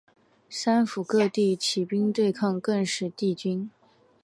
[0.49, 3.69] 三辅各地起兵对抗更始帝军。